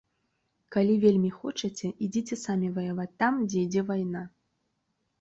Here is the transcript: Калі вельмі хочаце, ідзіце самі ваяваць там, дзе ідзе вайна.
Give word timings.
Калі 0.75 0.95
вельмі 1.03 1.29
хочаце, 1.41 1.87
ідзіце 2.07 2.41
самі 2.47 2.73
ваяваць 2.81 3.09
там, 3.23 3.33
дзе 3.47 3.65
ідзе 3.71 3.89
вайна. 3.95 4.29